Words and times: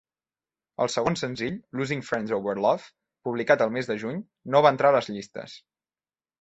El 0.85 0.89
segon 0.93 1.17
senzill, 1.21 1.59
"Losing 1.81 2.01
Friends 2.07 2.33
Over 2.39 2.57
Love", 2.67 2.89
publicat 3.29 3.65
el 3.69 3.77
mes 3.79 3.93
de 3.93 4.01
juny, 4.07 4.21
no 4.57 4.67
va 4.67 4.75
entrar 4.77 4.95
a 4.95 4.99
les 5.01 5.15
llistes. 5.17 5.63